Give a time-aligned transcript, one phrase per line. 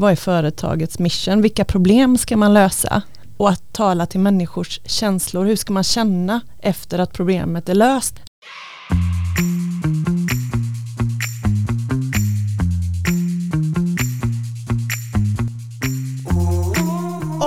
[0.00, 1.42] vad är företagets mission?
[1.42, 3.02] Vilka problem ska man lösa?
[3.36, 5.44] Och att tala till människors känslor.
[5.44, 8.14] Hur ska man känna efter att problemet är löst?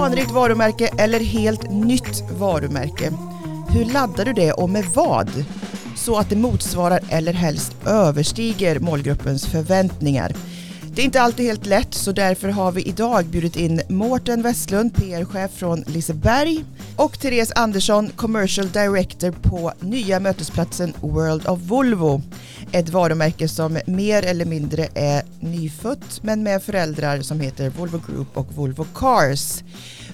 [0.02, 3.12] Anrikt varumärke eller helt nytt varumärke.
[3.70, 5.46] Hur laddar du det och med vad?
[5.96, 10.36] Så att det motsvarar eller helst överstiger målgruppens förväntningar.
[10.96, 14.96] Det är inte alltid helt lätt så därför har vi idag bjudit in Mårten Westlund,
[14.96, 16.66] PR-chef från Liseberg
[16.96, 22.22] och Therese Andersson, Commercial Director på nya mötesplatsen World of Volvo.
[22.72, 28.38] Ett varumärke som mer eller mindre är nyfött men med föräldrar som heter Volvo Group
[28.38, 29.64] och Volvo Cars.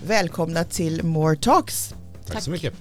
[0.07, 1.89] Välkomna till More Talks.
[2.25, 2.73] Tack, Tack så mycket.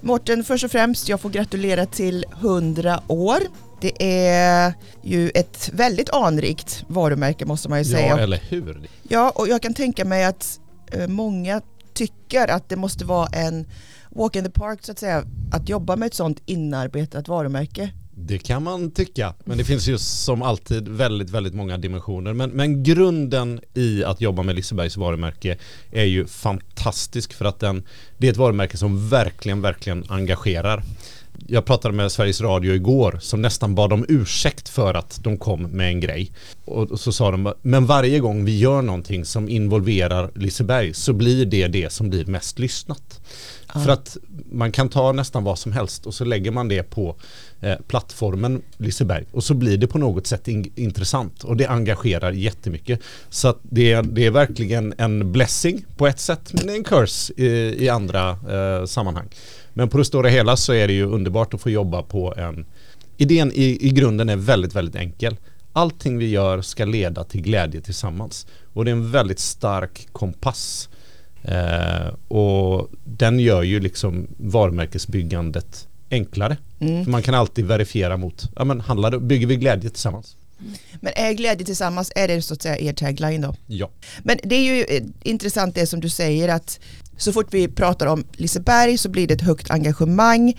[0.00, 3.38] Mårten, först och främst, jag får gratulera till 100 år.
[3.84, 8.08] Det är ju ett väldigt anrikt varumärke måste man ju säga.
[8.08, 8.88] Ja, eller hur?
[9.08, 10.60] Ja, och jag kan tänka mig att
[10.92, 11.60] eh, många
[11.94, 13.66] tycker att det måste vara en
[14.10, 17.90] walk in the park så att säga, att jobba med ett sånt inarbetat varumärke.
[18.16, 22.32] Det kan man tycka, men det finns ju som alltid väldigt, väldigt många dimensioner.
[22.32, 25.58] Men, men grunden i att jobba med Lisebergs varumärke
[25.92, 27.84] är ju fantastisk för att den,
[28.18, 30.82] det är ett varumärke som verkligen, verkligen engagerar.
[31.46, 35.62] Jag pratade med Sveriges Radio igår som nästan bad om ursäkt för att de kom
[35.62, 36.32] med en grej.
[36.64, 41.46] Och så sa de, men varje gång vi gör någonting som involverar Liseberg så blir
[41.46, 43.20] det det som blir mest lyssnat.
[43.74, 43.80] Ja.
[43.80, 44.16] För att
[44.52, 47.16] man kan ta nästan vad som helst och så lägger man det på
[47.60, 52.32] eh, plattformen Liseberg och så blir det på något sätt in, intressant och det engagerar
[52.32, 53.00] jättemycket.
[53.30, 57.32] Så att det, är, det är verkligen en blessing på ett sätt men en curse
[57.36, 59.28] i, i andra eh, sammanhang.
[59.74, 62.66] Men på det stora hela så är det ju underbart att få jobba på en
[63.16, 65.36] Idén i, i grunden är väldigt, väldigt enkel.
[65.72, 68.46] Allting vi gör ska leda till glädje tillsammans.
[68.72, 70.88] Och det är en väldigt stark kompass.
[71.42, 76.56] Eh, och den gör ju liksom varumärkesbyggandet enklare.
[76.80, 77.10] Mm.
[77.10, 80.36] Man kan alltid verifiera mot, ja men handlar bygger vi glädje tillsammans?
[81.00, 83.54] Men är glädje tillsammans, är det så att säga er tagline då?
[83.66, 83.90] Ja.
[84.22, 86.80] Men det är ju eh, intressant det som du säger att
[87.16, 90.54] så fort vi pratar om Liseberg så blir det ett högt engagemang.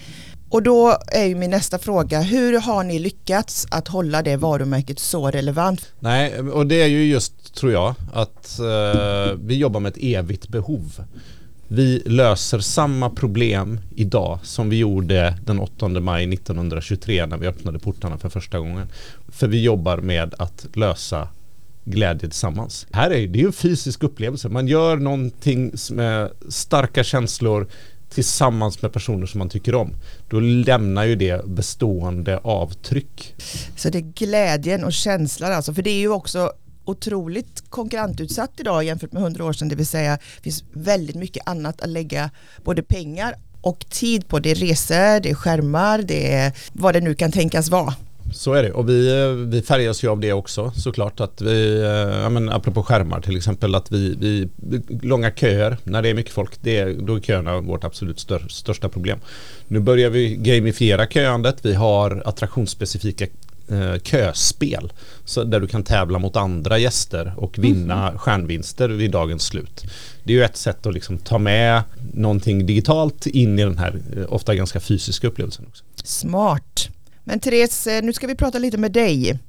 [0.49, 4.99] Och då är ju min nästa fråga, hur har ni lyckats att hålla det varumärket
[4.99, 5.91] så relevant?
[5.99, 10.47] Nej, och det är ju just, tror jag, att eh, vi jobbar med ett evigt
[10.47, 11.05] behov.
[11.67, 17.79] Vi löser samma problem idag som vi gjorde den 8 maj 1923 när vi öppnade
[17.79, 18.87] portarna för första gången.
[19.27, 21.27] För vi jobbar med att lösa
[21.85, 22.87] glädje tillsammans.
[22.91, 24.49] Här är det ju en fysisk upplevelse.
[24.49, 27.67] Man gör någonting med starka känslor
[28.09, 29.93] tillsammans med personer som man tycker om.
[30.29, 33.35] Då lämnar ju det bestående avtryck.
[33.75, 36.51] Så det är glädjen och känslan alltså, för det är ju också
[36.85, 41.47] otroligt konkurrentutsatt idag jämfört med hundra år sedan, det vill säga det finns väldigt mycket
[41.47, 42.29] annat att lägga
[42.63, 44.39] både pengar och tid på.
[44.39, 47.93] Det är resor, det är skärmar, det är vad det nu kan tänkas vara.
[48.31, 52.21] Så är det och vi, vi färgas ju av det också såklart att vi, eh,
[52.21, 54.49] ja men apropå skärmar till exempel att vi, vi
[55.01, 58.45] långa köer när det är mycket folk, det är, då är köerna vårt absolut stör,
[58.49, 59.19] största problem.
[59.67, 63.25] Nu börjar vi gamifiera köandet, vi har attraktionsspecifika
[63.67, 64.93] eh, köspel
[65.25, 68.19] så där du kan tävla mot andra gäster och vinna mm.
[68.19, 69.83] stjärnvinster vid dagens slut.
[70.23, 71.83] Det är ju ett sätt att liksom ta med
[72.13, 75.65] någonting digitalt in i den här eh, ofta ganska fysiska upplevelsen.
[75.67, 75.83] också.
[76.03, 76.89] Smart.
[77.25, 79.39] Men Therese, eh, nu ska vi prata lite med dig.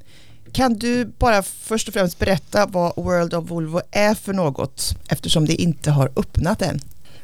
[0.52, 5.46] Kan du bara först och främst berätta vad World of Volvo är för något eftersom
[5.46, 6.80] det inte har öppnat än?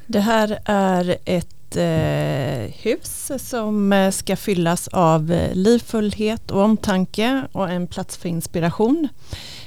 [0.07, 7.43] Det här är ett eh, hus som eh, ska fyllas av eh, livfullhet och omtanke
[7.53, 9.09] och en plats för inspiration.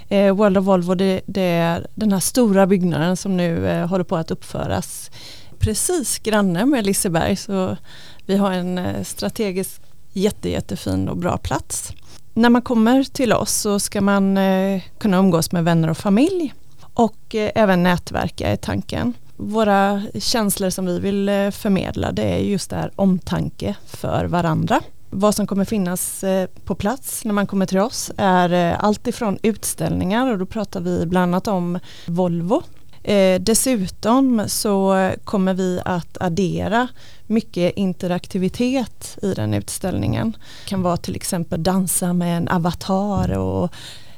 [0.10, 4.04] Eh, World of Volvo det, det, är den här stora byggnaden som nu eh, håller
[4.04, 5.12] på att uppföras
[5.60, 7.78] precis granne med Liseberg så
[8.26, 9.82] vi har en strategisk
[10.16, 11.94] jätte, jättefin och bra plats.
[12.34, 16.54] När man kommer till oss så ska man eh, kunna umgås med vänner och familj
[16.94, 19.14] och eh, även nätverka är tanken.
[19.38, 24.82] Våra känslor som vi vill eh, förmedla det är just det här omtanke för varandra.
[25.10, 29.08] Vad som kommer finnas eh, på plats när man kommer till oss är eh, allt
[29.08, 32.64] ifrån utställningar och då pratar vi bland annat om Volvo
[33.08, 36.88] Eh, dessutom så kommer vi att addera
[37.28, 40.38] mycket interaktivitet i den utställningen.
[40.64, 43.72] Det kan vara till exempel dansa med en avatar och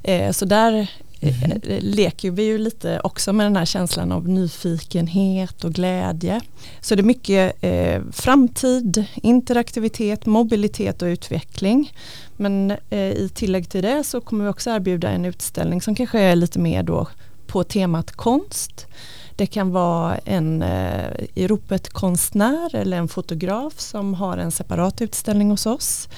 [0.04, 0.88] eh, så där
[1.22, 1.62] Mm.
[1.80, 6.42] leker vi ju lite också med den här känslan av nyfikenhet och glädje.
[6.82, 11.94] Så det är mycket eh, framtid, interaktivitet, mobilitet och utveckling.
[12.36, 16.20] Men eh, i tillägg till det så kommer vi också erbjuda en utställning som kanske
[16.20, 17.08] är lite mer då
[17.48, 18.88] på temat konst.
[19.36, 25.02] Det kan vara en eh, i ropet konstnär eller en fotograf som har en separat
[25.02, 26.10] utställning hos oss.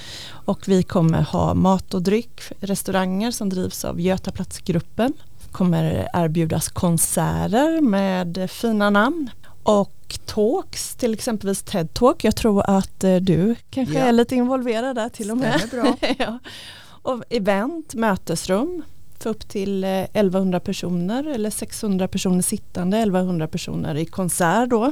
[0.45, 5.13] Och vi kommer ha mat och dryck, restauranger som drivs av Götaplatsgruppen.
[5.51, 9.29] kommer erbjudas konserter med fina namn
[9.63, 12.15] och talks, till exempelvis TED-talk.
[12.21, 14.05] Jag tror att eh, du kanske Ja.
[14.05, 15.61] är lite involverad där till och med.
[15.61, 15.95] Stämmer bra.
[16.19, 16.39] ja.
[17.01, 18.83] Och event, mötesrum
[19.23, 24.91] för upp till eh, 1100 personer eller 600 personer sittande, 1100 personer i konsert då.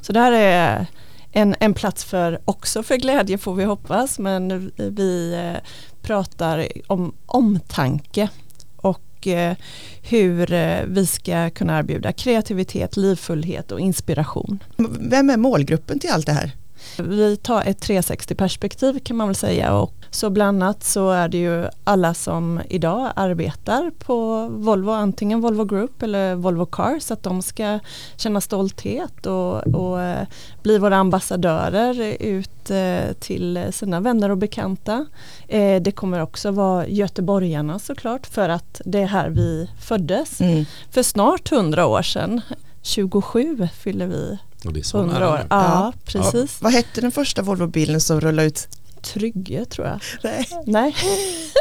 [0.00, 0.86] Så det här är
[1.32, 5.62] en, en plats för, också för glädje får vi hoppas, men vi eh,
[6.02, 8.28] pratar om omtanke
[8.76, 9.56] och eh,
[10.02, 10.46] hur
[10.86, 14.58] vi ska kunna erbjuda kreativitet, livfullhet och inspiration.
[15.00, 16.52] Vem är målgruppen till allt det här?
[16.98, 21.28] Vi tar ett 360 perspektiv kan man väl säga och så bland annat så är
[21.28, 27.22] det ju alla som idag arbetar på Volvo, antingen Volvo Group eller Volvo Cars, att
[27.22, 27.78] de ska
[28.16, 30.26] känna stolthet och, och eh,
[30.62, 35.06] bli våra ambassadörer ut eh, till sina vänner och bekanta.
[35.48, 40.64] Eh, Det kommer också vara göteborgarna såklart för att det är här vi föddes Mm.
[40.90, 42.40] för snart 100 år sedan.
[42.82, 45.40] 27 fyller vi Och det är så 100 nära år.
[45.50, 46.62] Ja, precis.
[46.62, 48.68] Vad hette den första Volvobilen som rullade ut?
[49.02, 50.00] Trygge tror jag.
[50.22, 50.48] Nej.
[50.66, 50.94] Nej,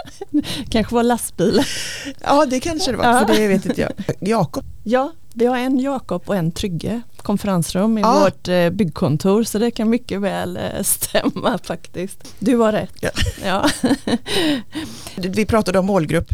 [0.69, 1.63] kanske var lastbil.
[2.23, 3.27] Ja, det kanske det var, Ja.
[3.27, 3.91] för det vet inte jag.
[4.19, 4.63] Jakob.
[4.83, 8.19] Ja, vi har en Jakob och en Trygge konferensrum i Ja.
[8.19, 12.35] vårt eh, byggkontor så det kan mycket väl eh, stämma faktiskt.
[12.39, 12.93] Du har rätt.
[13.01, 13.09] Ja.
[13.45, 13.69] Ja.
[15.15, 16.27] Vi pratade om målgrupp.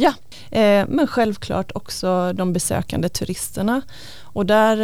[0.00, 0.14] Ja,
[0.50, 3.82] eh, men självklart också de besökande turisterna.
[4.22, 4.76] Och där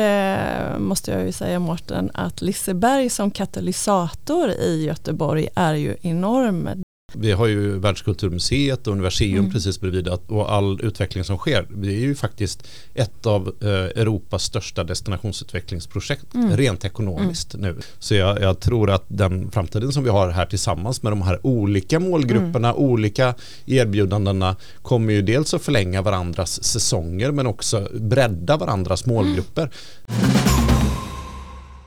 [0.72, 6.83] eh, måste jag ju säga Mårten att Liseberg som katalysator i Göteborg är ju enorm.
[7.16, 9.52] Vi har ju Världskulturmuseet och Universium Mm.
[9.52, 11.66] precis bredvid och all utveckling som sker.
[11.76, 16.56] Det är ju faktiskt ett av eh, Europas största destinationsutvecklingsprojekt Mm.
[16.56, 17.76] rent ekonomiskt nu.
[17.98, 21.46] Så jag, jag tror att den framtiden som vi har här tillsammans med de här
[21.46, 22.82] olika målgrupperna, Mm.
[22.82, 23.34] olika
[23.66, 29.70] erbjudandena kommer ju dels att förlänga varandras säsonger men också bredda varandras målgrupper.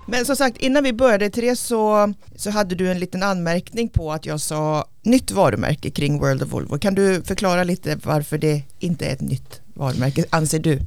[0.10, 4.12] Men som sagt, innan vi började Therese så, så hade du en liten anmärkning på
[4.12, 6.78] att jag sa nytt varumärke kring World of Volvo.
[6.78, 10.80] Kan du förklara lite varför det inte är ett nytt varumärke, anser du?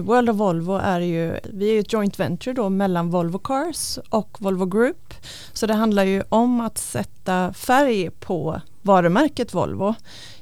[0.00, 3.98] World of Volvo är ju, vi är ju ett joint venture då mellan Volvo Cars
[4.08, 5.14] och Volvo Group.
[5.52, 9.94] Så det handlar ju om att sätta färg på varumärket Volvo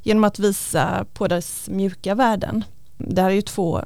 [0.03, 2.65] genom att visa på dess mjuka värden.
[2.99, 3.85] Det här är ju två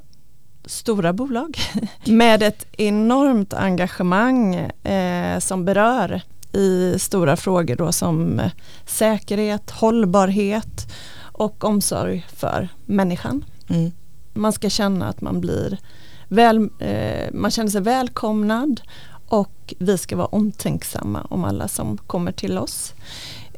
[0.66, 1.58] stora bolag
[2.05, 6.22] med ett enormt engagemang eh, som berör
[6.52, 8.40] i stora frågor då som
[8.87, 13.44] säkerhet, hållbarhet och omsorg för människan.
[13.69, 13.93] Mm.
[14.34, 15.78] Man ska känna att man blir
[16.28, 18.81] väl, eh, man känner sig välkomnad
[19.28, 22.94] och vi ska vara omtänksamma om alla som kommer till oss.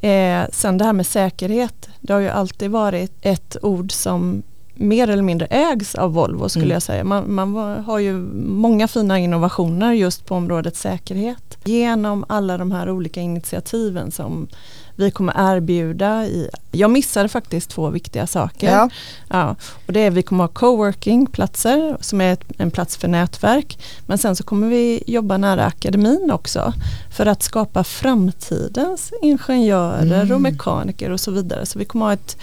[0.01, 4.43] Eh, sen det här med säkerhet, det har ju alltid varit ett ord som
[4.79, 6.73] mer eller mindre ägs av Volvo skulle Mm.
[6.73, 7.03] jag säga.
[7.03, 8.13] Man, man har ju
[8.43, 11.57] många fina innovationer just på området säkerhet.
[11.63, 14.47] Genom alla de här olika initiativen som
[14.95, 18.71] vi kommer erbjuda i, jag missade faktiskt två viktiga saker.
[18.71, 18.89] Ja.
[19.29, 19.55] Ja,
[19.87, 23.79] och det är vi kommer ha coworking-platser som är ett, en plats för nätverk.
[24.05, 26.73] Men sen så kommer vi jobba nära akademin också
[27.17, 30.31] för att skapa framtidens ingenjörer Mm.
[30.35, 31.65] och mekaniker och så vidare.
[31.65, 32.37] Så vi kommer ha ett,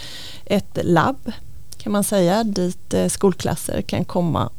[0.44, 1.32] ett labb
[1.84, 4.50] kan man säga dit eh, skolklasser kan komma.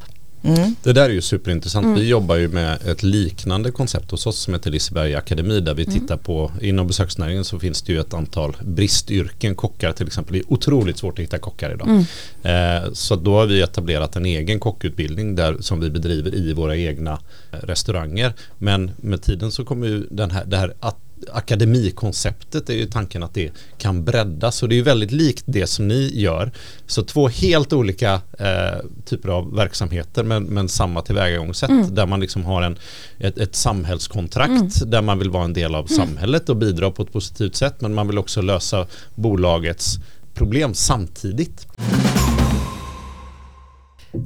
[0.44, 0.76] Mm.
[0.84, 1.86] Det där är ju superintressant.
[1.86, 2.00] Mm.
[2.00, 5.84] Vi jobbar ju med ett liknande koncept hos oss som heter Liseberg Akademi där vi
[5.84, 6.00] Mm.
[6.00, 10.34] tittar på, inom besöksnäringen så finns det ju ett antal bristyrken, kockar till exempel.
[10.34, 11.88] Det är otroligt svårt att hitta kockar idag.
[11.88, 12.84] Mm.
[12.84, 16.76] Eh, så då har vi etablerat en egen kockutbildning där, som vi bedriver i våra
[16.76, 17.20] egna
[17.52, 18.34] eh, restauranger.
[18.58, 20.98] Men med tiden så kommer ju den här, det här att
[21.34, 25.88] akademikonceptet är ju tanken att det kan breddas och det är väldigt likt det som
[25.88, 26.52] ni gör.
[26.88, 31.96] Så två helt olika eh, typer av verksamheter men, men samma tillvägagångssätt Mm.
[31.96, 32.78] där man liksom har en,
[33.20, 37.14] ett, ett samhällskontrakt där man vill vara en del av samhället och bidra på ett
[37.14, 39.96] positivt sätt men man vill också lösa bolagets
[40.34, 41.68] problem samtidigt.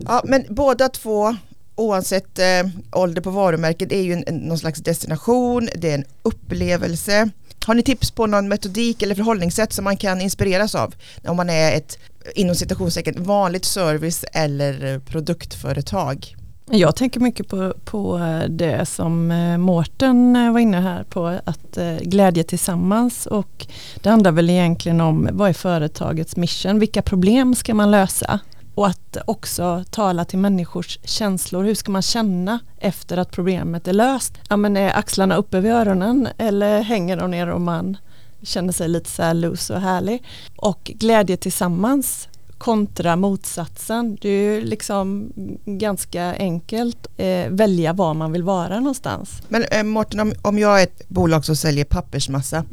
[0.06, 1.36] Ja, men båda två,
[1.79, 6.05] oavsett eh, ålder på varumärket, är ju en, en, någon slags destination, det är en
[6.24, 7.29] upplevelse.
[7.65, 10.95] Har ni tips på någon metodik eller förhållningssätt som man kan inspireras av
[11.27, 11.98] om man är ett
[12.36, 16.36] inom citationstecken vanligt service eller produktföretag?
[16.71, 21.39] Jag tänker mycket på, på eh, det som eh, Mårten eh, var inne här på,
[21.45, 23.67] att glädje tillsammans och
[24.01, 28.39] det handlar väl egentligen om vad är företagets mission, vilka problem ska man lösa?
[28.79, 31.63] Och att också tala till människors känslor.
[31.63, 34.33] Hur ska man känna efter att problemet är löst?
[34.50, 37.98] Ja, men är axlarna uppe vid öronen eller hänger de ner och man
[38.41, 40.24] känner sig lite så här loose och härlig?
[40.55, 44.17] Och glädje tillsammans kontra motsatsen.
[44.21, 45.31] Det är ju liksom
[45.65, 49.41] ganska enkelt eh, välja var man vill vara någonstans.
[49.48, 52.63] Men eh, Mårten, om, om jag är ett bolag som säljer pappersmassa.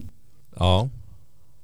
[0.59, 0.89] Ja,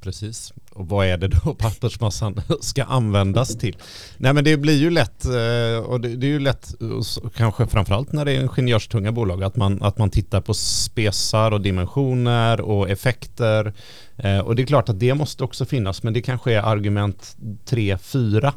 [0.03, 0.53] precis.
[0.71, 3.77] Och vad är det då pappersmassan ska användas till?
[4.17, 6.75] Nej men det blir ju lätt, eh, och det, är ju lätt,
[7.37, 11.61] kanske framförallt när det är ingenjörstunga bolag, att man, att man tittar på spesar och
[11.61, 13.73] dimensioner och effekter.
[14.17, 17.37] Eh, och det är klart att det måste också finnas, men det kanske är argument
[17.67, 18.53] 3-4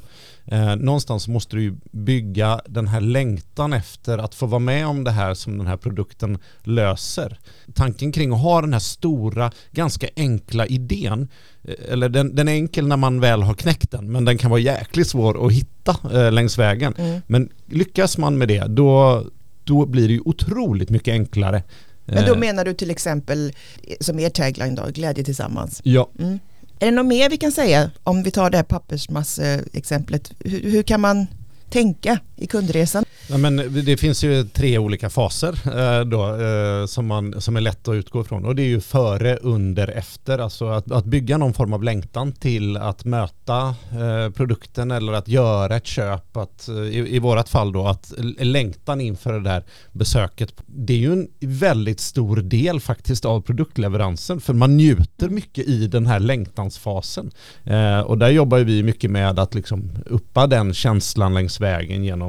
[0.48, 5.12] Eh, någonstans måste du bygga den här längtan efter att få vara med om det
[5.12, 7.40] här som den här produkten löser.
[7.74, 11.28] Tanken kring att ha den här stora, ganska enkla idén,
[11.64, 14.52] eh, eller den, den är enkel när man väl har knäckt den, men den kan
[14.52, 16.94] vara jäkligt svår att hitta eh, längs vägen.
[16.98, 17.22] Mm.
[17.28, 19.24] Men lyckas man med det, då,
[19.64, 21.64] då blir det ju otroligt mycket enklare.
[22.06, 22.40] Men då eh.
[22.40, 23.54] menar du till exempel,
[24.00, 25.82] som er tagline då, glädje tillsammans?
[25.84, 26.10] Ja.
[26.20, 26.40] Mm.
[26.80, 30.32] Är det något mer vi kan säga om vi tar det här pappersmassexemplet?
[30.40, 31.28] Hur, hur kan man
[31.70, 33.06] tänka i kundresan?
[33.28, 37.62] Ja, men det finns ju tre olika faser eh, då, eh, som, man, som är
[37.62, 40.40] lätt att utgå ifrån och det är ju före, under, efter.
[40.40, 45.28] Alltså att, att bygga någon form av längtan till att möta eh, produkten eller att
[45.28, 46.38] göra ett köp.
[46.38, 50.54] Att, eh, i, I vårat fall då att längtan inför det där besöket.
[50.66, 55.88] Det är ju en väldigt stor del faktiskt av produktleveransen för man njuter mycket i
[55.88, 57.32] den här längtansfasen.
[57.64, 62.25] Eh, och där jobbar vi mycket med att liksom uppa den känslan längs vägen genom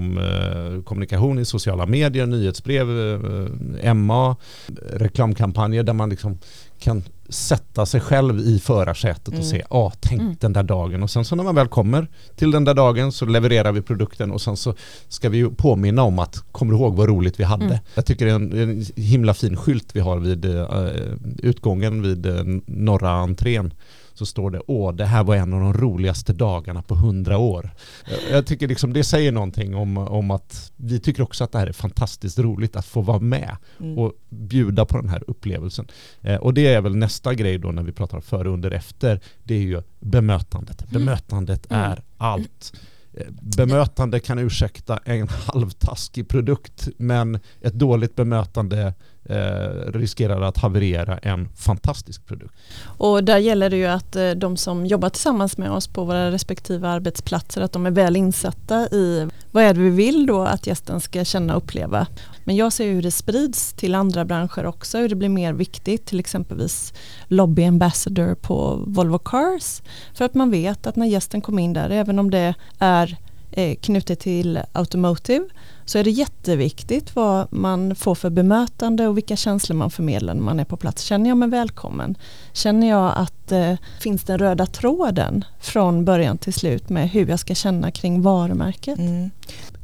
[0.85, 2.91] kommunikation i sociala medier, nyhetsbrev,
[3.83, 4.37] eh, MA,
[4.93, 6.39] reklamkampanjer där man liksom
[6.79, 9.41] kan sätta sig själv i förarsätet mm.
[9.41, 10.37] och se, ja, ah, tänk mm.
[10.41, 13.27] den där dagen och sen så när man väl kommer till den där dagen så
[13.27, 14.75] levererar vi produkten och sen så
[15.09, 17.65] ska vi ju påminna om att, kommer du ihåg vad roligt vi hade?
[17.65, 17.79] Mm.
[17.95, 20.67] Jag tycker det är en, en, himla fin skylt vi har vid uh,
[21.39, 23.73] utgången vid uh, norra entrén
[24.19, 27.71] så står det åh, det här var en av de roligaste dagarna på hundra år.
[28.31, 31.67] Jag tycker liksom det säger någonting om, om att vi tycker också att det här
[31.67, 33.99] är fantastiskt roligt att få vara med mm.
[33.99, 35.87] och bjuda på den här upplevelsen.
[36.21, 39.21] Eh, och det är väl nästa grej då när vi pratar före, under, efter.
[39.43, 40.83] Det är ju bemötandet.
[40.83, 40.93] Mm.
[40.93, 41.91] Bemötandet mm.
[41.91, 42.73] är allt.
[43.15, 48.95] Eh, bemötande kan ursäkta en halvtaskig produkt men ett dåligt bemötande
[49.29, 52.55] eh, riskerar att haverera en fantastisk produkt.
[52.85, 56.31] Och där gäller det ju att eh, de som jobbar tillsammans med oss på våra
[56.31, 60.67] respektive arbetsplatser att de är väl insatta i vad är det vi vill då att
[60.67, 62.07] gästen ska känna och uppleva.
[62.45, 66.07] Men jag ser hur det sprids till andra branscher också, hur det blir mer viktigt,
[66.07, 66.93] till exempelvis
[67.29, 69.83] lobby ambassador på Volvo Cars.
[70.15, 73.17] För att man vet att när gästen kommer in där, även om det är
[73.59, 75.45] Eh, knutet till automotive
[75.85, 80.43] så är det jätteviktigt vad man får för bemötande och vilka känslor man förmedlar när
[80.43, 81.03] man är på plats.
[81.03, 82.19] Känner jag mig välkommen?
[82.53, 87.39] Känner jag att eh, finns den röda tråden från början till slut med hur jag
[87.39, 88.99] ska känna kring varumärket?
[88.99, 89.31] Mm.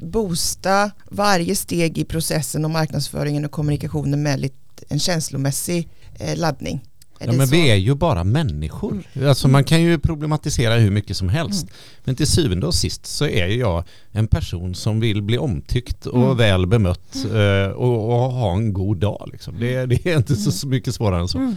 [0.00, 4.50] Boosta varje steg i processen och marknadsföringen och kommunikationen med
[4.88, 6.80] en känslomässig eh, laddning.
[7.26, 7.54] Ja, men så?
[7.54, 9.04] vi är ju bara människor.
[9.12, 9.28] Mm.
[9.28, 11.62] Alltså man kan ju problematisera hur mycket som helst.
[11.62, 11.74] Mm.
[12.04, 16.24] Men till syvende och sist så är jag en person som vill bli omtyckt och
[16.24, 16.36] mm.
[16.36, 17.36] väl bemött mm.
[17.36, 19.28] Eh, och, och, ha en god dag.
[19.32, 19.60] Liksom.
[19.60, 21.38] Det, det, är inte så, så mycket svårare än så.
[21.38, 21.56] Mm.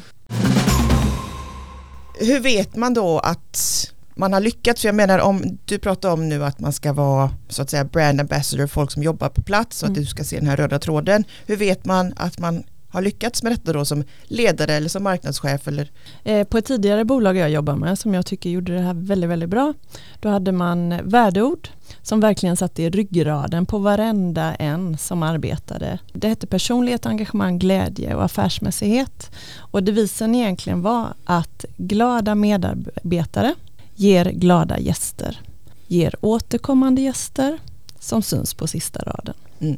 [2.20, 4.82] Hur vet man då att man har lyckats?
[4.82, 7.84] För jag menar om du pratar om nu att man ska vara så att säga
[7.84, 10.80] brand ambassador, folk som jobbar på plats och att du ska se den här röda
[10.80, 11.24] tråden.
[11.46, 12.64] Hur vet man att man
[12.96, 15.68] har lyckats med detta då som ledare eller som marknadschef?
[15.68, 15.92] Eller?
[16.24, 19.30] Eh, på ett tidigare bolag jag jobbar med som jag tycker gjorde det här väldigt,
[19.30, 19.74] väldigt bra.
[20.20, 21.70] Då hade man värdeord
[22.02, 26.00] som verkligen satt i ryggraden på varenda en som arbetade.
[26.14, 29.32] Det hette personlighet, engagemang, glädje och affärsmässighet.
[29.58, 33.56] Och devisen egentligen var att glada medarbetare
[33.96, 35.42] ger glada gäster.
[35.88, 37.60] Ger återkommande gäster
[38.00, 39.36] som syns på sista raden.
[39.60, 39.78] Mm.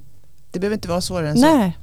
[0.51, 1.41] Det behöver inte vara svårare än så.
[1.41, 1.77] Nej,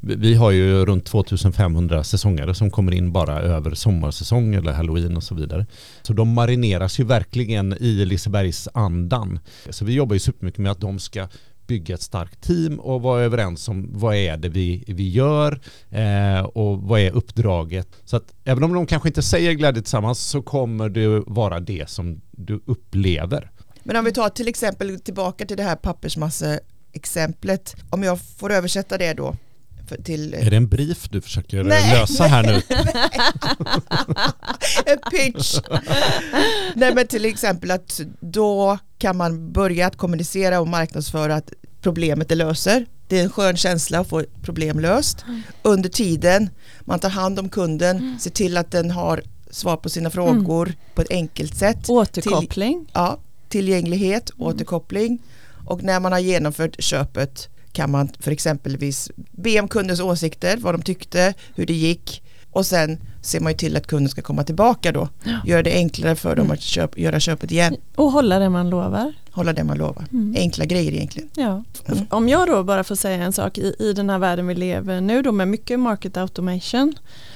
[0.00, 5.22] vi har ju runt 2500 säsongare som kommer in bara över sommarsäsong eller halloween och
[5.22, 5.66] så vidare.
[6.02, 9.38] Så de marineras ju verkligen i Lisebergs andan.
[9.70, 11.28] Så vi jobbar ju supermycket med att de ska
[11.66, 16.40] bygga ett starkt team och vara överens om vad är det vi, vi gör eh,
[16.44, 17.88] och vad är uppdraget.
[18.04, 21.90] Så att även om de kanske inte säger glädje tillsammans så kommer det vara det
[21.90, 23.50] som du upplever.
[23.82, 26.60] Men om vi tar till exempel tillbaka till det här pappersmasse
[26.92, 29.36] exemplet, om jag får översätta det då
[29.96, 32.00] till Är det en brief du försöker Nej.
[32.00, 32.62] lösa här nu?
[34.92, 35.58] en pitch.
[36.74, 42.30] Nej men till exempel att då kan man börja att kommunicera och marknadsföra att problemet
[42.30, 42.86] är löser.
[43.08, 45.24] Det är en skön känsla att få problem löst.
[45.62, 50.10] Under tiden man tar hand om kunden, ser till att den har svar på sina
[50.10, 51.88] frågor på ett enkelt sätt.
[51.90, 52.86] Återkoppling.
[52.92, 53.18] Ja,
[53.48, 55.18] tillgänglighet, återkoppling
[55.66, 60.74] och när man har genomfört köpet kan man för exempelvis be om kundens åsikter, vad
[60.74, 64.44] de tyckte, hur det gick och sen ser man ju till att kunden ska komma
[64.44, 65.08] tillbaka då.
[65.24, 65.40] Ja.
[65.46, 69.12] Gör det enklare för dem att köp, göra köpet igen, Och hålla det man lovar.
[69.30, 70.04] hålla det man lovar.
[70.12, 70.34] Mm.
[70.38, 71.28] Enkla grejer egentligen.
[71.36, 71.64] Ja.
[71.86, 72.06] Mm.
[72.10, 75.00] Om jag då bara får säga en sak i, i den här världen vi lever
[75.00, 76.94] nu då med mycket market automation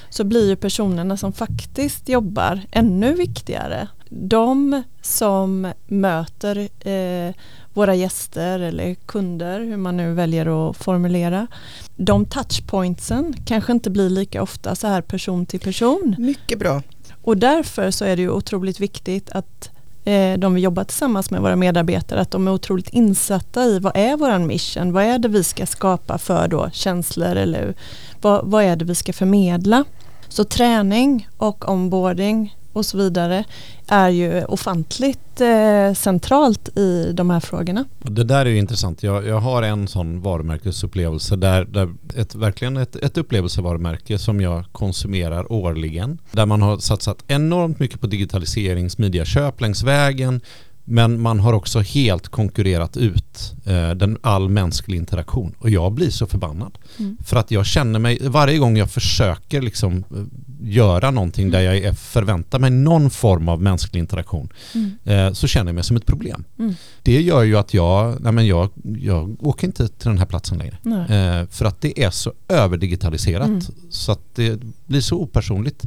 [0.09, 3.87] så blir ju personerna som faktiskt jobbar ännu viktigare.
[4.09, 6.57] De som möter
[6.87, 7.33] eh,
[7.73, 11.47] våra gäster eller kunder, hur man nu väljer att formulera.
[11.95, 16.15] De touchpointsen kanske inte blir lika ofta så här person till person.
[16.19, 16.81] Mycket bra.
[17.21, 19.69] Och därför så är det ju otroligt viktigt att
[20.03, 23.97] eh, de vi jobbar tillsammans med våra medarbetare, att de är otroligt insatta i vad
[23.97, 27.73] är våran mission, vad är det vi ska skapa för då känslor eller
[28.21, 29.83] vad, vad är det vi ska förmedla.
[30.29, 33.43] Så träning och onboarding och så vidare
[33.87, 37.85] är ju ofantligt eh, centralt i de här frågorna.
[37.99, 39.03] Det där är ju intressant.
[39.03, 44.65] Jag, jag har en sån varumärkesupplevelse där, där ett, verkligen ett, ett upplevelsevarumärke som jag
[44.71, 46.17] konsumerar årligen.
[46.31, 50.41] Där man har satsat enormt mycket på digitalisering, smidiga köp längs vägen.
[50.85, 55.55] Men man har också helt konkurrerat ut eh, den all mänsklig interaktion.
[55.59, 56.77] Och jag blir så förbannad.
[56.99, 57.17] Mm.
[57.23, 60.23] För att jag känner mig, varje gång jag försöker liksom eh,
[60.61, 64.91] göra någonting där jag förväntar mig någon form av mänsklig interaktion Mm.
[65.27, 66.43] eh, så känner jag mig som ett problem.
[66.59, 66.73] Mm.
[67.03, 70.57] Det gör ju att jag, nej men jag, jag åker inte till den här platsen
[70.57, 70.77] längre.
[70.85, 73.61] Eh, för att det är så överdigitaliserat Mm.
[73.89, 75.83] så att det blir så opersonligt.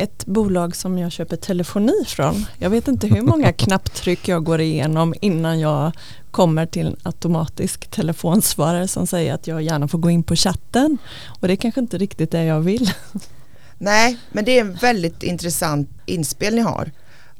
[0.00, 2.46] Ett bolag som jag köper telefoni från.
[2.58, 5.92] Jag vet inte hur många knapptryck jag går igenom innan jag
[6.30, 10.98] kommer till en automatisk telefonsvarare som säger att jag gärna får gå in på chatten.
[11.40, 12.92] Och det är kanske inte riktigt det jag vill.
[13.78, 16.90] Nej, men det är en väldigt intressant inspel ni har.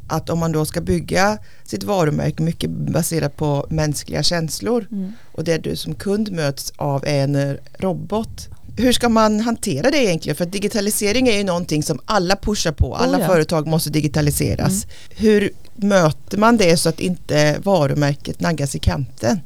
[0.08, 5.12] Att om man då ska bygga sitt varumärke mycket baserat på mänskliga känslor Mm.
[5.32, 8.48] och det du som kund möts av är en robot.
[8.80, 10.36] Hur ska man hantera det egentligen?
[10.36, 12.94] För digitalisering är ju någonting som alla pushar på.
[12.94, 13.26] Alla Oh ja.
[13.26, 14.86] företag måste digitaliseras.
[15.10, 19.40] Hur möter man det så att inte varumärket naggas i kanten?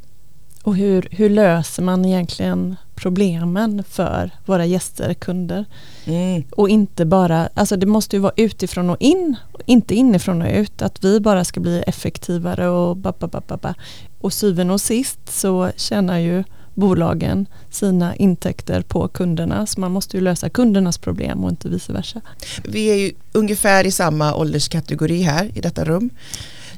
[0.62, 5.64] Och hur, hur löser man egentligen problemen för våra gäster, kunder?
[6.05, 6.44] Mm.
[6.51, 10.83] Och inte bara, alltså det måste ju vara utifrån och in, inte inifrån och ut.
[10.83, 13.75] Att vi bara ska bli effektivare och ba, ba, ba, ba, ba.
[14.20, 16.44] Och syvende och sist så tjänar ju
[16.75, 19.67] bolagen sina intäkter på kunderna.
[19.67, 22.21] Så man måste ju lösa kundernas problem och inte vice versa.
[22.65, 26.11] Vi är ju ungefär i samma ålderskategori här i detta rum.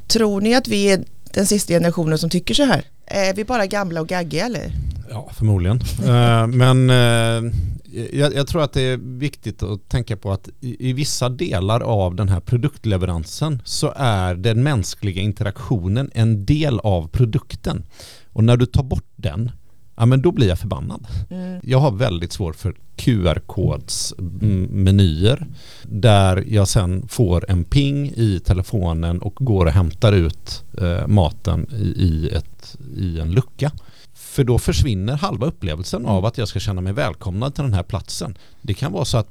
[0.07, 2.85] Tror ni att vi är den sista generationen som tycker så här?
[3.07, 4.73] Är vi bara gamla och gaggiga eller?
[5.11, 5.81] Ja, förmodligen.
[6.07, 7.53] Eh, men eh,
[8.13, 11.81] jag, jag tror att det är viktigt att tänka på att i, i vissa delar
[11.81, 17.85] av den här produktleveransen så är den mänskliga interaktionen en del av produkten.
[18.33, 19.51] Och när du tar bort den,
[19.97, 21.07] ja men då blir jag förbannad.
[21.31, 21.61] Mm.
[21.63, 25.47] Jag har väldigt svårt för QR-kodsmenyer
[25.83, 31.67] där jag sen får en ping i telefonen och går och hämtar ut eh, maten
[31.73, 33.73] i, i, ett, i en lucka.
[34.15, 37.83] För då försvinner halva upplevelsen av att jag ska känna mig välkomnad till den här
[37.83, 38.39] platsen.
[38.63, 39.31] Det kan vara så att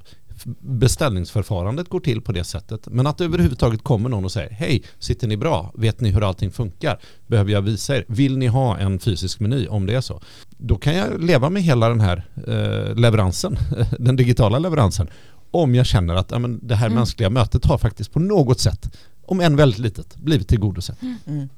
[0.59, 2.87] beställningsförfarandet går till på det sättet.
[2.87, 5.71] Men att det överhuvudtaget kommer någon och säger Hej, sitter ni bra?
[5.73, 6.99] Vet ni hur allting funkar?
[7.27, 8.05] Behöver jag visa er?
[8.07, 10.21] Vill ni ha en fysisk meny om det är så?
[10.57, 13.57] Då kan jag leva med hela den här eh, leveransen,
[13.99, 15.07] den digitala leveransen.
[15.51, 16.95] Om jag känner att ja, men det här Mm.
[16.95, 20.97] mänskliga mötet har faktiskt på något sätt, om än väldigt litet, blivit tillgodosett.
[21.27, 21.49] Mm.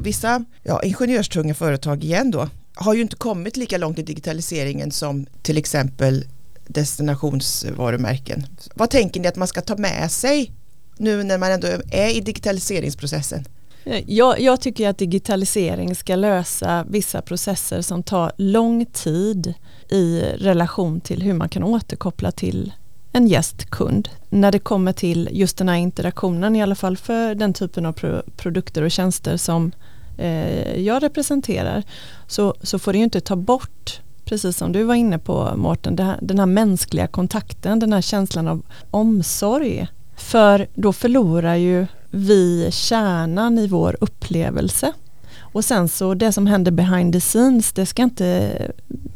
[0.00, 5.26] Vissa ja, ingenjörstunga företag igen då har ju inte kommit lika långt i digitaliseringen som
[5.42, 6.24] till exempel
[6.66, 8.46] destinationsvarumärken.
[8.74, 10.52] Vad tänker ni att man ska ta med sig
[10.98, 13.44] nu när man ändå är i digitaliseringsprocessen?
[14.06, 19.54] Jag, jag tycker att digitalisering ska lösa vissa processer som tar lång tid
[19.88, 22.72] i relation till hur man kan återkoppla till
[23.12, 24.08] en gästkund.
[24.28, 27.92] När det kommer till just den här interaktionen, i alla fall för den typen av
[27.92, 29.72] pro produkter och tjänster som
[30.18, 31.82] eh, jag representerar,
[32.26, 35.96] så, så får det ju inte ta bort, precis som du var inne på Mårten,
[36.20, 39.86] den här mänskliga kontakten, den här känslan av omsorg.
[40.16, 44.92] För då förlorar ju vi kärnan i vår upplevelse.
[45.38, 48.58] Och sen så det som händer behind the scenes, det ska inte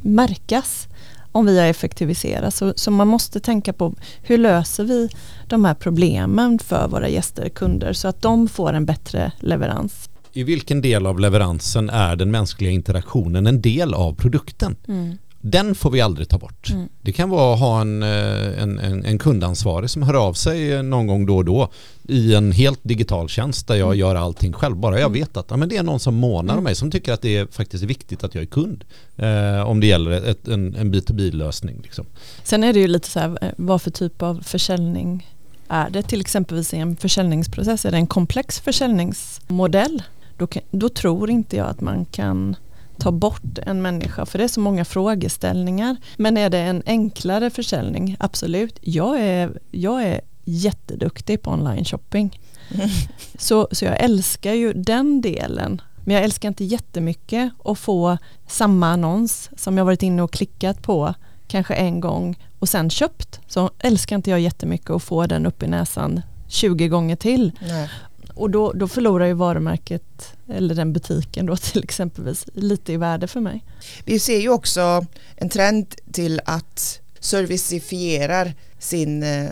[0.03, 0.87] märkas.
[1.33, 2.55] om vi har effektiviserat.
[2.55, 5.09] Så, så man måste tänka på hur löser vi
[5.49, 10.11] de här problemen för våra gäster, kunder, så att de får en bättre leverans.
[10.33, 14.77] I vilken del av leveransen är den mänskliga interaktionen en del av produkten?
[14.89, 15.19] Mm.
[15.43, 16.71] Den får vi aldrig ta bort.
[16.71, 16.89] Mm.
[17.03, 20.83] Det kan vara att ha en, eh, en, en, en kundansvarig som hör av sig
[20.83, 21.69] någon gång då och då
[22.09, 23.99] i en helt digital tjänst där jag Mm.
[23.99, 24.77] gör allting själv.
[24.77, 25.13] Bara jag Mm.
[25.21, 26.65] vet att ja, men det är någon som månar om Mm.
[26.65, 28.85] mig som tycker att det är faktiskt viktigt att jag är kund.
[29.17, 31.81] Eh, om det gäller ett, en, en B2B-lösning.
[31.83, 32.07] Liksom.
[32.45, 35.29] Sen är det ju lite så här, eh, vad för typ av försäljning
[35.69, 36.03] är det?
[36.03, 40.03] Till exempel i en försäljningsprocess, är det en komplex försäljningsmodell?
[40.39, 42.57] Då, kan, då tror inte jag att man kan
[43.01, 45.97] ta bort en människa för det är så många frågeställningar.
[46.17, 48.17] Men är det en enklare försäljning?
[48.21, 48.79] Absolut.
[48.81, 52.41] Jag är, jag är jätteduktig på online shopping.
[53.39, 55.83] Så, så jag älskar ju den delen.
[56.05, 60.83] Men jag älskar inte jättemycket att få samma annons som jag varit inne och klickat
[60.83, 61.15] på
[61.49, 63.41] kanske en gång och sen köpt.
[63.47, 67.53] Så älskar inte jag jättemycket att få den upp i näsan 20 gånger till.
[67.61, 67.91] Nej.
[68.41, 73.27] Och då, då förlorar ju varumärket eller den butiken då till exempelvis lite i värde
[73.27, 73.65] för mig.
[74.05, 79.51] Vi ser ju också en trend till att servicifierar sin, eh,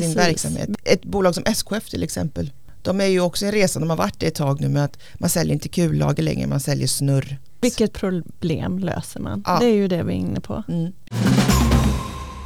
[0.00, 0.68] sin verksamhet.
[0.84, 2.50] Ett bolag som SKF till exempel.
[2.82, 4.98] De är ju också en resa, de har varit det ett tag nu med att
[5.14, 7.38] man säljer inte kullager längre, man säljer snurr.
[7.60, 9.42] Vilket problem löser man?
[9.46, 9.58] Ja.
[9.60, 10.62] Det är ju det vi är inne på.
[10.68, 10.92] Mm.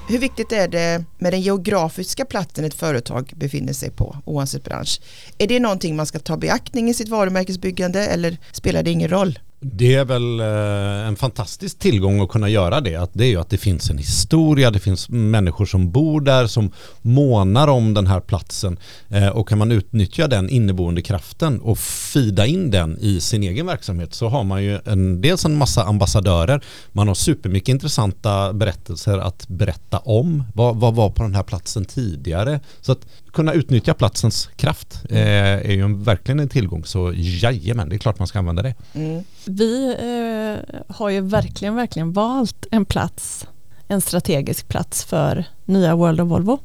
[0.08, 5.00] Hur viktigt är det med den geografiska platsen ett företag befinner sig på oavsett bransch?
[5.38, 9.38] Är det någonting man ska ta beaktning i sitt varumärkesbyggande eller spelar det ingen roll?
[9.64, 12.96] Det är väl eh, en fantastisk tillgång att kunna göra det.
[12.96, 16.46] Att det är ju att det finns en historia, det finns människor som bor där,
[16.46, 16.72] som
[17.02, 18.78] månar om den här platsen.
[19.08, 23.66] Eh, och kan man utnyttja den inneboende kraften och fida in den i sin egen
[23.66, 29.18] verksamhet så har man ju en, dels en massa ambassadörer, man har supermycket intressanta berättelser
[29.18, 30.44] att berätta om.
[30.54, 32.60] Vad, vad var på den här platsen tidigare?
[32.80, 36.84] Så att kunna utnyttja platsens kraft eh, är ju en, verkligen en tillgång.
[36.84, 38.74] Så jajamän, det är klart man ska använda det.
[38.94, 39.24] Mm.
[39.44, 43.46] Vi eh, har ju verkligen, verkligen valt en plats,
[43.88, 46.58] en strategisk plats för nya World of Volvo.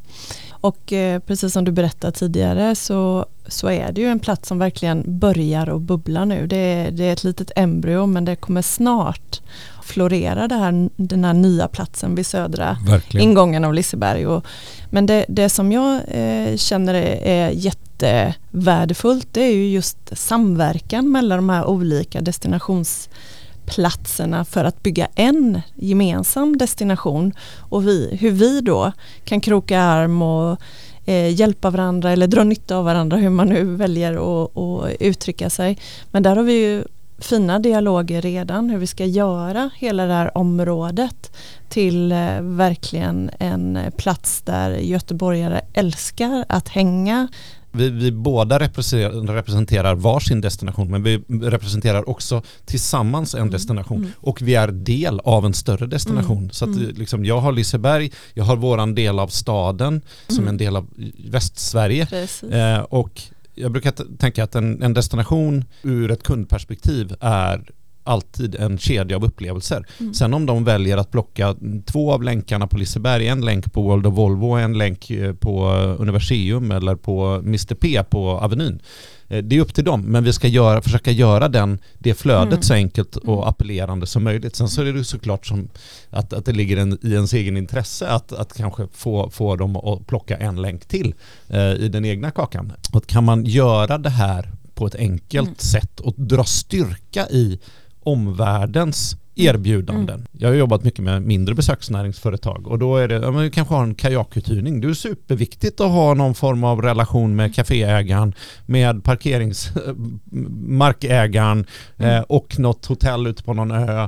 [0.51, 4.60] Och eh, precis som du berättade tidigare så, så är det ju en plats som
[4.60, 6.47] verkligen börjar att bubbla nu.
[6.47, 9.41] Det är, det är ett litet embryo men det kommer snart
[9.88, 13.30] florera det här, den här nya platsen vid södra Verkligen.
[13.30, 14.28] ingången av Liseberg.
[14.28, 14.45] Och,
[14.89, 21.12] men det, det som jag eh, känner är, är jättevärdefullt det är ju just samverkan
[21.12, 28.62] mellan de här olika destinationsplatserna för att bygga en gemensam destination och vi, hur vi
[28.62, 28.91] då
[29.26, 30.58] kan kroka arm och
[31.06, 35.50] eh, hjälpa varandra eller dra nytta av varandra hur man nu väljer att att uttrycka
[35.50, 35.78] sig.
[36.12, 36.84] Men där har vi ju
[37.19, 41.32] fina dialoger redan hur vi ska göra hela det här området
[41.69, 47.27] till eh, verkligen en plats där göteborgare älskar att hänga.
[47.71, 54.12] Vi, vi båda representerar, varsin destination men vi representerar också tillsammans en Mm, destination mm.
[54.17, 56.38] och vi är del av en större destination.
[56.38, 56.95] Mm, Så att mm.
[56.95, 60.47] liksom, jag har Liseberg, jag har våran del av staden som Mm.
[60.47, 60.88] en del av
[61.30, 62.08] Västsverige
[62.51, 63.21] eh, och
[63.58, 67.72] jag brukar tänka att en, en destination ur ett kundperspektiv är
[68.04, 69.86] alltid en kedja av upplevelser.
[70.00, 70.13] Mm.
[70.13, 74.08] Sen om de väljer att plocka två av länkarna på Liseberg, en länk på World
[74.08, 78.82] of Volvo en länk eh, på Universium eller på Mr P på Avenyn.
[79.29, 82.53] Eh, Det är upp till dem, men vi ska göra, försöka göra den, det flödet
[82.53, 82.61] Mm.
[82.63, 83.49] så enkelt och Mm.
[83.49, 84.55] appellerande som möjligt.
[84.55, 85.69] Sen så är det såklart som
[86.09, 89.75] att, att det ligger en, i ens egen intresse att, att kanske få, få dem
[89.75, 91.13] att plocka en länk till
[91.47, 92.73] eh, i den egna kakan.
[92.93, 95.55] Och kan man göra det här på ett enkelt Mm.
[95.59, 97.59] sätt och dra styrka i
[98.08, 100.28] omvärldens erbjudanden.
[100.32, 103.84] Jag har jobbat mycket med mindre besöksnäringsföretag och då är det, ja, men kanske har
[103.84, 104.82] en kajakuthyrning.
[104.82, 108.34] Det är superviktigt att ha någon form av relation med kaféägaren,
[108.65, 111.65] med parkeringsmarkägaren
[111.98, 114.08] eh, och något hotell ute på någon ö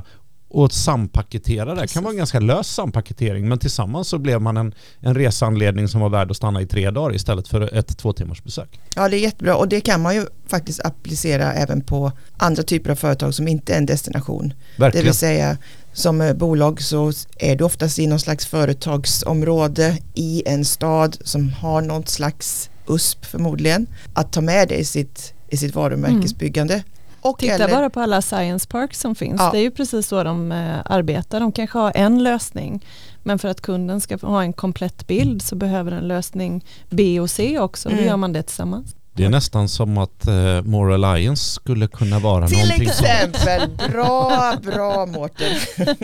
[0.50, 1.80] och sampaketera det.
[1.80, 5.88] Det kan vara en ganska lös sampaketering men tillsammans så blev man en, en reseanledning
[5.88, 8.80] som var värd att stanna i tre dagar istället för ett två timmars besök.
[8.96, 12.90] Ja, det är jättebra och det kan man ju faktiskt applicera även på andra typer
[12.90, 14.48] av företag som inte är en destination.
[14.48, 15.04] Det Verkligen.
[15.04, 15.56] vill säga
[15.92, 21.52] som eh, bolag så är du oftast i någon slags företagsområde i en stad som
[21.52, 23.86] har något slags USP förmodligen.
[24.14, 26.82] Att ta med det i sitt, i sitt varumärkesbyggande.
[27.20, 29.40] Och Titta eller, bara på alla science parks som finns.
[29.40, 29.50] Ja.
[29.52, 31.40] Det är ju precis så de eh, arbetar.
[31.40, 32.84] De kanske har en lösning
[33.22, 37.30] men för att kunden ska ha en komplett bild så behöver en lösning B och
[37.30, 37.88] C också.
[37.88, 38.06] Då Mm.
[38.06, 38.94] gör man det tillsammans.
[39.12, 43.00] Det är nästan som att eh, More Alliance skulle kunna vara Till någonting sånt.
[43.00, 45.56] exempel, bra, bra Mårten.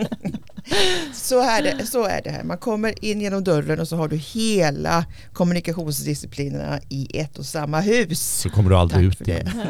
[1.14, 2.42] Så är, det, så är det här.
[2.44, 7.80] Man kommer in genom dörren och så har du hela kommunikationsdisciplinerna i ett och samma
[7.80, 8.40] hus.
[8.42, 9.50] Så kommer du aldrig ut igen.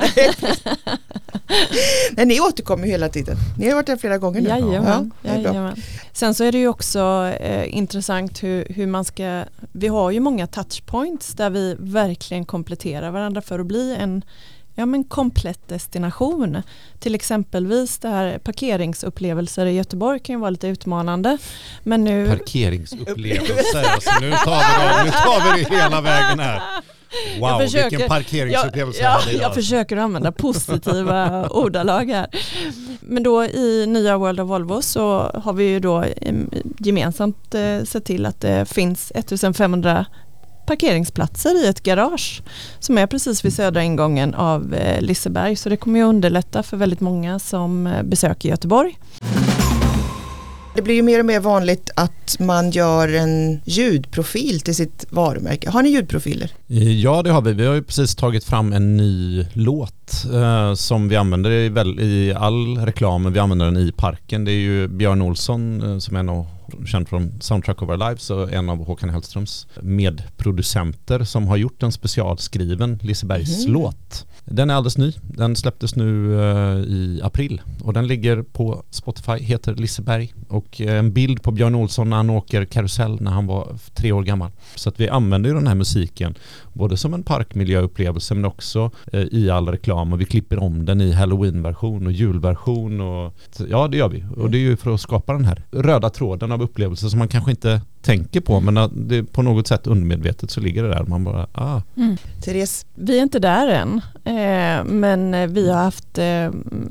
[2.16, 3.37] Nej, ni återkommer hela tiden.
[3.59, 4.48] Ni har varit där flera gånger nu.
[4.48, 5.82] Jajamän, Ja, jajamän.
[6.12, 10.20] Sen så är det ju också eh, intressant hur, hur man ska, vi har ju
[10.20, 14.24] många touchpoints där vi verkligen kompletterar varandra för att bli en
[14.74, 16.62] ja, men komplett destination.
[16.98, 21.38] Till exempelvis det här parkeringsupplevelser i Göteborg kan ju vara lite utmanande.
[21.82, 23.85] Men nu, Parkeringsupplevelser.
[23.85, 26.62] Alltså, nu, tar vi det, nu tar vi det hela vägen här.
[27.40, 32.27] Wow, Jag försöker- vilken parkeringsupplevelse Ja, jag ja, jag försöker använda positiva ordalag här.
[33.01, 37.83] Men då i nya World of Volvo så har vi ju då em, gemensamt eh,
[37.85, 40.07] sett till att det finns 1500
[40.66, 42.42] parkeringsplatser i ett garage
[42.81, 46.77] som är precis vid södra ingången av eh, Liseberg så det kommer ju underlätta för
[46.77, 48.99] väldigt många som eh, besöker Göteborg.
[50.77, 55.71] Det blir ju mer och mer vanligt att man gör en ljudprofil till sitt varumärke.
[55.71, 56.51] Har ni ljudprofiler?
[57.03, 57.53] Ja, det har vi.
[57.53, 62.01] Vi har ju precis tagit fram en ny låt eh, som vi använder i, väl,
[62.01, 63.23] i all reklam.
[63.23, 64.45] men Vi använder den i parken.
[64.45, 66.47] Det är ju Björn Olsson eh, som är en av
[66.87, 71.83] känd från Soundtrack of Our Lives och en av Håkan Hellströms medproducenter som har gjort
[71.83, 73.72] en specialskriven Lisebergs Mhm.
[73.72, 74.26] låt.
[74.44, 75.12] Den är alldeles ny.
[75.22, 80.98] Den släpptes nu eh, i april och den ligger på Spotify, heter Liseberg och eh,
[80.98, 84.50] en bild på Björn Olsson när han åker karusell när han var tre år gammal.
[84.74, 86.35] Så att vi använder ju den här musiken
[86.77, 91.01] både som en parkmiljöupplevelse men också eh, i all reklam och vi klipper om den
[91.01, 93.35] i halloween-version och julversion och
[93.69, 96.53] ja det gör vi och det är ju för att skapa den här röda tråden
[96.53, 100.61] av upplevelser som man kanske inte tänker på men det på något sätt undermedvetet så
[100.61, 101.81] ligger det där man bara ah
[102.45, 106.51] Therese, Vi är inte där än, eh, men vi har haft eh,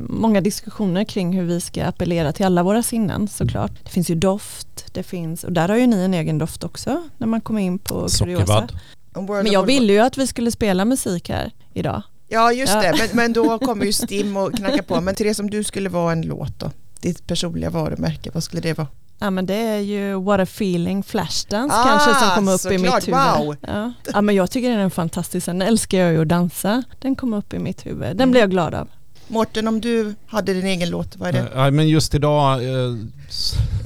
[0.10, 3.71] många diskussioner kring hur vi ska appellera till alla våra sinnen såklart.
[3.84, 7.04] Det finns ju doft, det finns, och där har ju ni en egen doft också
[7.17, 8.08] när man kommer in på Curiosa.
[8.08, 8.71] sockervadd.
[9.15, 12.01] Men jag ville ju att vi skulle spela musik här idag.
[12.28, 12.82] Ja, just Ja.
[12.82, 12.91] det.
[12.99, 15.01] Men, men då kommer ju Stim och knackar på.
[15.01, 16.71] Men Therese, om du skulle vara en låt då?
[17.01, 18.88] Ditt personliga varumärke, vad skulle det vara?
[19.19, 22.58] Ja men det är ju What a feeling Flashdance Ah, kanske som kom upp i
[22.58, 22.82] såklart.
[22.82, 23.45] mitt huvud.
[23.47, 23.56] Wow.
[23.62, 23.93] Ja.
[24.13, 26.84] ja men jag tycker den är fantastisk, den älskar jag ju att dansa.
[27.01, 28.88] Den kom upp i mitt huvud, den blir jag glad av.
[29.27, 31.47] Mårten, om du hade din egen låt, vad är det?
[31.55, 32.95] Ja, men just idag eh,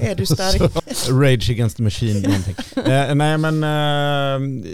[0.00, 0.72] Är du stark?
[0.92, 2.54] så- Rage Against the Machine någonting.
[2.92, 4.64] eh, nej men eh,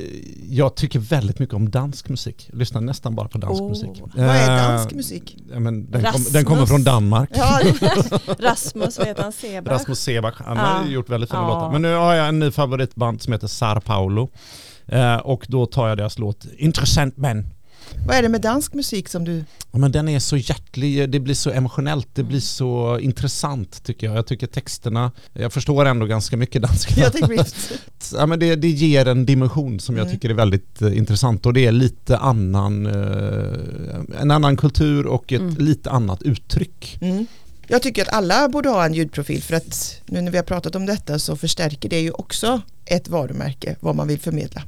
[0.51, 2.47] jag tycker väldigt mycket om dansk musik.
[2.51, 3.69] Jag lyssnar nästan bara på dansk Åh.
[3.69, 4.03] musik.
[4.15, 5.37] Vad är Eh, dansk musik?
[5.53, 7.31] Ja, men den, kom, den kommer från Danmark.
[7.35, 7.61] Ja,
[8.39, 9.33] Rasmus, vad heter han?
[9.33, 9.73] Sebach?
[9.73, 10.91] Rasmus Sebach, han har Ja.
[10.91, 11.49] gjort väldigt fina Ja.
[11.49, 11.73] låtar.
[11.73, 14.29] Men nu har jag en ny favoritband som heter Sar Paulo.
[14.89, 17.47] Eh, och då tar jag deras låt Intressant Men.
[18.07, 19.45] Vad är det med dansk musik som du...
[19.73, 24.07] Ja, men den är så hjärtlig, det blir så emotionellt, det blir så intressant tycker
[24.07, 24.17] jag.
[24.17, 27.01] Jag tycker texterna, jag förstår ändå ganska mycket danska.
[27.01, 27.13] Jag
[28.15, 30.15] ja, men det, det ger en dimension som jag Mm.
[30.17, 35.33] tycker är väldigt eh, intressant och det är lite annan, eh, en annan kultur och
[35.33, 35.55] ett Mm.
[35.57, 36.99] lite annat uttryck.
[37.01, 37.27] Mm.
[37.67, 40.75] Jag tycker att alla borde ha en ljudprofil för att nu när vi har pratat
[40.77, 44.63] om detta så förstärker det ju också ett varumärke, vad man vill förmedla.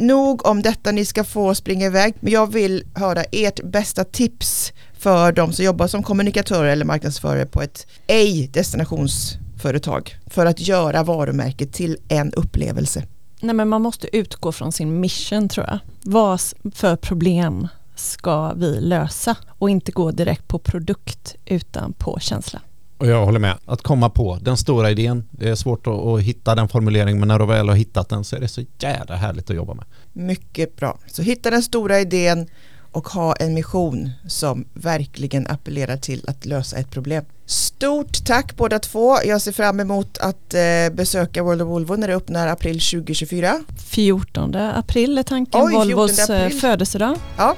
[0.00, 4.72] Nog om detta, ni ska få springa iväg, men jag vill höra ert bästa tips
[4.98, 11.02] för de som jobbar som kommunikatörer eller marknadsförare på ett ej destinationsföretag för att göra
[11.02, 13.04] varumärket till en upplevelse.
[13.40, 15.78] Nej men man måste utgå från sin mission tror jag.
[16.02, 16.40] Vad
[16.74, 22.60] för problem ska vi lösa och inte gå direkt på produkt utan på känsla.
[22.98, 23.54] Och jag håller med.
[23.66, 27.28] Att komma på den stora idén, det är svårt att, att hitta den formuleringen men
[27.28, 29.84] när du väl har hittat den så är det så jävla härligt att jobba med.
[30.12, 30.98] Mycket bra.
[31.06, 32.46] Så hitta den stora idén
[32.92, 37.24] och ha en mission som verkligen appellerar till att lösa ett problem.
[37.46, 39.18] Stort tack båda två.
[39.24, 40.60] Jag ser fram emot att eh,
[40.92, 43.60] besöka World of Volvo när det öppnar april 2024.
[43.76, 46.60] 14 april är tanken, Oj, 14 Volvos eh, april.
[46.60, 47.16] födelsedag.
[47.36, 47.56] Ja.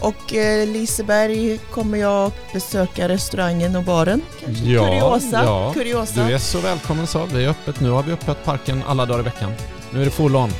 [0.00, 4.22] Och eh, Liseberg kommer jag besöka restaurangen och baren.
[4.44, 4.64] Kanske.
[4.64, 5.44] Ja, Kuriosa.
[5.44, 5.72] ja.
[5.74, 6.26] Kuriosa.
[6.26, 7.26] Du är så välkommen så.
[7.32, 7.90] Vi är öppet nu.
[7.90, 9.52] har vi öppet parken alla dagar i veckan.
[9.90, 10.52] Nu är det full on.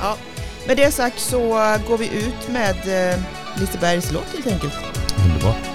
[0.67, 1.39] Med det sagt så
[1.87, 3.19] går vi ut med eh,
[3.59, 4.73] Lisebergs låt helt enkelt.
[5.25, 5.68] Underbart.